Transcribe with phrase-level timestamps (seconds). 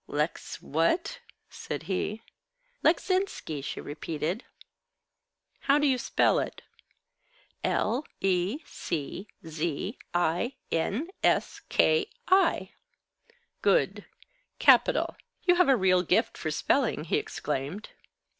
[0.07, 1.19] "Lecz what?"
[1.51, 2.23] said he.
[2.83, 4.43] "Leczinski," she repeated.
[5.59, 6.63] "How do you spell it?"
[7.63, 12.71] "L e c z i n s k i."
[13.61, 14.05] "Good.
[14.57, 15.15] Capital.
[15.43, 17.89] You have a real gift for spelling," he exclaimed.